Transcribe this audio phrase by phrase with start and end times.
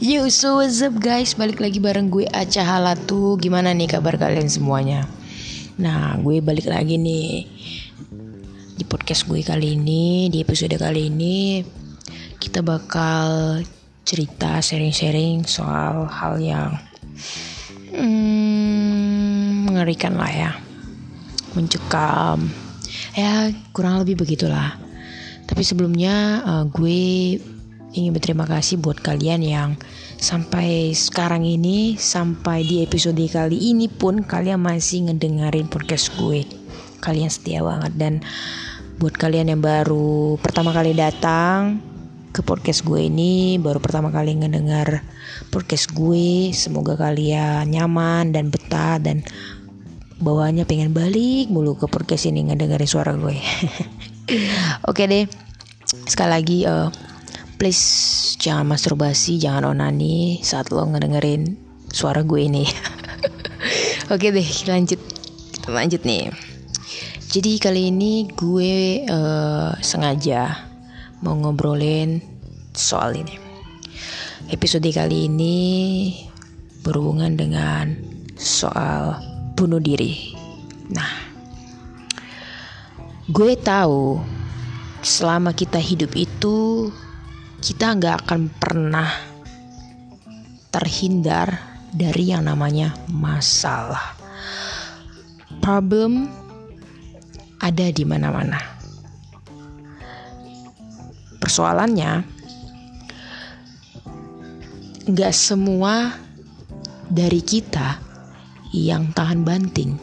[0.00, 1.36] Yo, so what's up guys?
[1.36, 3.36] Balik lagi bareng gue Aca Halatu.
[3.36, 5.04] Gimana nih kabar kalian semuanya?
[5.76, 7.44] Nah, gue balik lagi nih
[8.80, 11.60] di podcast gue kali ini, di episode kali ini
[12.40, 13.60] kita bakal
[14.08, 16.80] cerita sharing-sharing soal hal yang
[17.92, 20.52] hmm, mengerikan lah ya,
[21.52, 22.48] mencekam.
[23.12, 24.80] Ya, kurang lebih begitulah.
[25.44, 27.36] Tapi sebelumnya uh, gue
[27.96, 29.70] ingin berterima kasih buat kalian yang
[30.18, 36.44] sampai sekarang ini sampai di episode kali ini pun kalian masih ngedengerin podcast gue.
[36.98, 37.94] Kalian setia banget.
[37.94, 38.12] Dan
[38.98, 41.78] buat kalian yang baru pertama kali datang
[42.34, 45.00] ke podcast gue ini baru pertama kali ngedengar
[45.48, 49.24] podcast gue semoga kalian nyaman dan betah dan
[50.18, 53.38] bawaannya pengen balik mulu ke podcast ini ngedengerin suara gue.
[54.90, 55.24] Oke deh.
[56.04, 56.90] Sekali lagi uh,
[57.58, 61.58] please jangan masturbasi, jangan onani saat lo ngedengerin
[61.90, 62.64] suara gue ini.
[64.14, 65.02] Oke deh, lanjut.
[65.66, 66.32] Lanjut nih.
[67.28, 70.64] Jadi kali ini gue uh, sengaja
[71.20, 72.22] mau ngobrolin
[72.72, 73.36] soal ini.
[74.48, 75.58] Episode kali ini
[76.80, 77.92] berhubungan dengan
[78.38, 79.18] soal
[79.58, 80.32] bunuh diri.
[80.88, 81.12] Nah,
[83.28, 84.16] gue tahu
[85.04, 86.88] selama kita hidup itu
[87.58, 89.10] kita nggak akan pernah
[90.70, 91.58] terhindar
[91.90, 94.14] dari yang namanya masalah.
[95.58, 96.30] Problem
[97.58, 98.62] ada di mana-mana.
[101.42, 102.22] Persoalannya,
[105.10, 106.14] nggak semua
[107.10, 107.98] dari kita
[108.70, 109.98] yang tahan banting.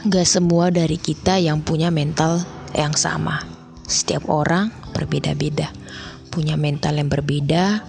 [0.00, 2.40] Nggak semua dari kita yang punya mental
[2.72, 3.44] yang sama.
[3.84, 5.70] Setiap orang berbeda-beda,
[6.30, 7.82] punya mental yang berbeda,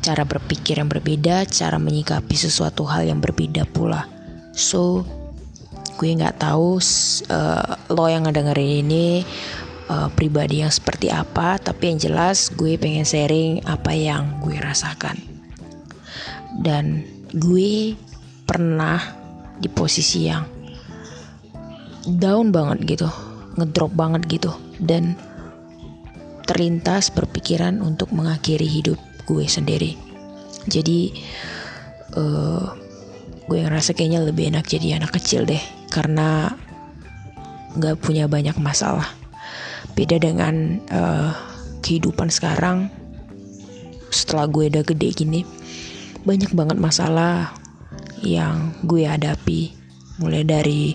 [0.00, 4.08] cara berpikir yang berbeda, cara menyikapi sesuatu hal yang berbeda pula.
[4.56, 5.04] So,
[6.00, 6.80] gue nggak tahu
[7.28, 9.24] uh, lo yang ngedengerin ini
[9.92, 15.20] uh, pribadi yang seperti apa, tapi yang jelas gue pengen sharing apa yang gue rasakan.
[16.60, 17.94] Dan gue
[18.48, 18.98] pernah
[19.60, 20.44] di posisi yang
[22.08, 23.08] down banget gitu,
[23.60, 25.16] ngedrop banget gitu dan
[26.48, 28.98] terlintas berpikiran untuk mengakhiri hidup
[29.28, 29.94] gue sendiri.
[30.66, 31.14] Jadi
[32.18, 32.74] uh,
[33.46, 35.62] gue ngerasa kayaknya lebih enak jadi anak kecil deh
[35.94, 36.58] karena
[37.78, 39.06] nggak punya banyak masalah.
[39.94, 41.30] Beda dengan uh,
[41.80, 42.90] kehidupan sekarang
[44.10, 45.40] setelah gue udah gede gini
[46.26, 47.54] banyak banget masalah
[48.20, 49.72] yang gue hadapi
[50.20, 50.92] mulai dari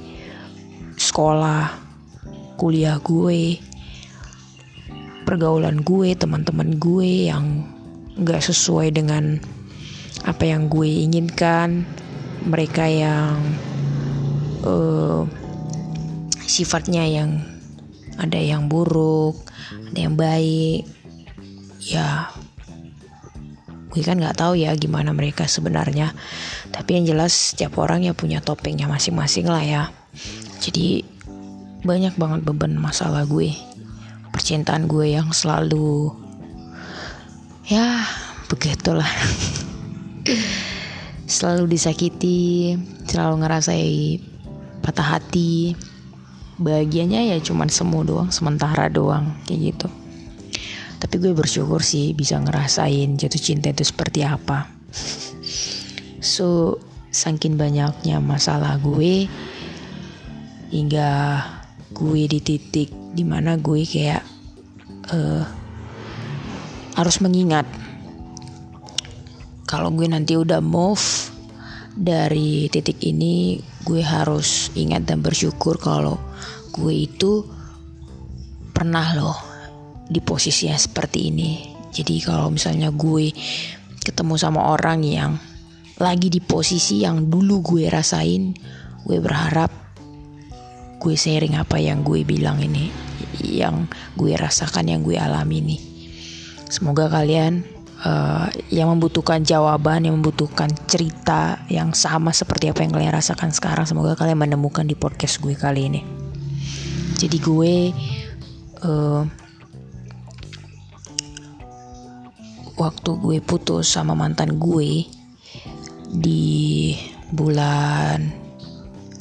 [0.96, 1.74] sekolah,
[2.62, 3.58] kuliah gue,
[5.26, 7.66] pergaulan gue, teman-teman gue yang
[8.22, 9.42] gak sesuai dengan
[10.24, 11.84] apa yang gue inginkan,
[12.46, 13.36] mereka yang
[14.64, 15.26] uh,
[16.46, 17.42] sifatnya yang
[18.16, 19.36] ada yang buruk,
[19.92, 20.88] ada yang baik,
[21.84, 22.32] ya
[23.92, 26.12] gue kan nggak tahu ya gimana mereka sebenarnya,
[26.72, 29.84] tapi yang jelas setiap orang ya punya topengnya masing-masing lah ya.
[30.60, 31.04] Jadi
[31.86, 33.54] banyak banget beban masalah gue
[34.36, 36.12] percintaan gue yang selalu
[37.72, 38.04] ya
[38.52, 39.08] begitulah.
[41.26, 42.76] Selalu disakiti
[43.08, 44.20] selalu ngerasai
[44.84, 45.74] patah hati.
[46.60, 49.88] Bahagianya ya cuman semu doang sementara doang kayak gitu.
[51.00, 54.68] Tapi gue bersyukur sih bisa ngerasain jatuh cinta itu seperti apa.
[56.26, 56.82] So
[57.14, 59.30] saking banyaknya masalah gue
[60.74, 61.40] hingga
[61.94, 64.35] gue di titik di mana gue kayak
[65.12, 65.44] uh,
[66.96, 67.68] harus mengingat
[69.66, 71.02] kalau gue nanti udah move
[71.96, 76.22] dari titik ini gue harus ingat dan bersyukur kalau
[76.76, 77.44] gue itu
[78.76, 79.38] pernah loh
[80.06, 81.52] di posisi yang seperti ini.
[81.90, 83.32] Jadi kalau misalnya gue
[84.04, 85.40] ketemu sama orang yang
[85.98, 88.52] lagi di posisi yang dulu gue rasain
[89.08, 89.85] gue berharap
[91.00, 92.90] gue sharing apa yang gue bilang ini
[93.44, 95.78] yang gue rasakan yang gue alami ini.
[96.66, 97.62] Semoga kalian
[98.02, 103.86] uh, yang membutuhkan jawaban yang membutuhkan cerita yang sama seperti apa yang kalian rasakan sekarang
[103.86, 106.02] semoga kalian menemukan di podcast gue kali ini.
[107.16, 107.76] Jadi gue
[108.84, 109.24] uh,
[112.76, 115.08] waktu gue putus sama mantan gue
[116.12, 116.96] di
[117.32, 118.20] bulan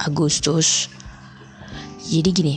[0.03, 0.91] Agustus
[2.09, 2.55] jadi gini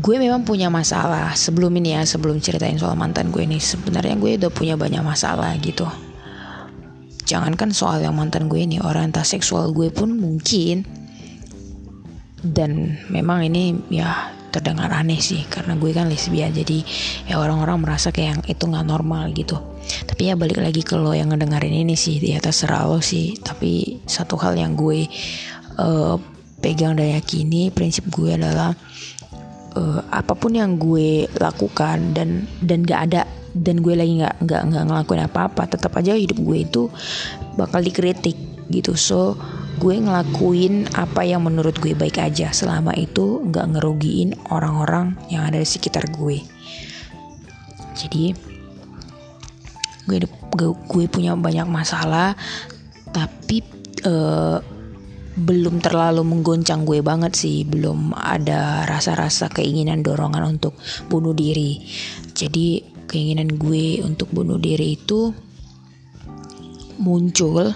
[0.00, 3.60] gue memang punya masalah sebelum ini ya sebelum ceritain soal mantan gue ini.
[3.60, 5.84] Sebenarnya gue udah punya banyak masalah gitu.
[7.28, 10.88] Jangankan soal yang mantan gue ini orientasi seksual gue pun mungkin.
[12.40, 16.82] Dan memang ini ya terdengar aneh sih karena gue kan lesbian jadi
[17.30, 19.60] ya orang-orang merasa kayak yang itu nggak normal gitu.
[20.08, 23.36] Tapi ya balik lagi ke lo yang ngedengerin ini sih di atas serah sih.
[23.36, 25.04] Tapi satu hal yang gue
[25.76, 26.16] uh,
[26.60, 28.76] pegang dan yakini prinsip gue adalah
[29.76, 34.62] uh, apa pun yang gue lakukan dan dan gak ada dan gue lagi nggak nggak
[34.70, 36.82] nggak ngelakuin apa-apa tetap aja hidup gue itu
[37.58, 38.38] bakal dikritik
[38.70, 38.94] gitu.
[38.94, 39.34] So
[39.82, 42.54] gue ngelakuin apa yang menurut gue baik aja.
[42.54, 46.38] Selama itu nggak ngerugiin orang-orang yang ada di sekitar gue.
[47.98, 48.32] Jadi
[50.06, 50.18] gue
[50.86, 52.34] gue punya banyak masalah
[53.10, 53.62] tapi
[54.06, 54.62] uh,
[55.40, 57.64] belum terlalu menggoncang gue banget sih.
[57.64, 60.76] Belum ada rasa-rasa keinginan dorongan untuk
[61.08, 61.80] bunuh diri.
[62.36, 65.32] Jadi keinginan gue untuk bunuh diri itu
[67.00, 67.72] muncul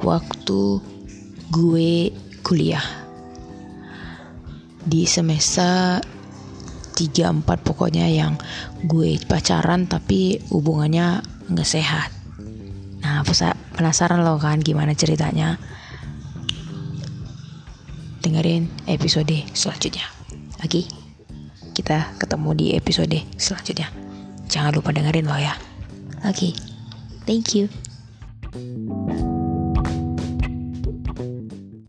[0.00, 0.62] waktu
[1.50, 1.92] gue
[2.46, 2.86] kuliah.
[4.80, 6.00] Di semester
[6.96, 8.38] 3-4 pokoknya yang
[8.86, 11.20] gue pacaran tapi hubungannya
[11.50, 12.14] nggak sehat.
[13.02, 13.26] Nah
[13.76, 15.58] penasaran lo kan gimana ceritanya
[18.20, 20.06] dengerin episode selanjutnya.
[20.60, 20.86] Oke
[21.76, 23.88] kita ketemu di episode selanjutnya.
[24.50, 25.54] Jangan lupa dengerin lo ya.
[26.26, 26.52] Oke
[27.24, 27.70] thank you